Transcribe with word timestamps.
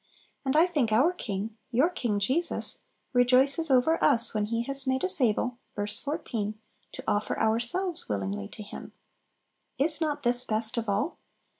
And 0.43 0.55
I 0.57 0.65
think 0.65 0.91
our 0.91 1.13
King, 1.13 1.55
your 1.69 1.91
King 1.91 2.17
Jesus, 2.17 2.79
rejoices 3.13 3.69
over 3.69 4.03
us 4.03 4.33
when 4.33 4.45
He 4.47 4.63
has 4.63 4.87
made 4.87 5.05
us 5.05 5.21
able 5.21 5.59
(ver. 5.75 5.85
14) 5.85 6.59
to 6.93 7.03
offer 7.07 7.37
ourselves 7.39 8.09
willingly 8.09 8.47
to 8.47 8.63
Him. 8.63 8.93
Is 9.77 10.01
not 10.01 10.23
this 10.23 10.43
best 10.43 10.75
of 10.79 10.89
all? 10.89 11.19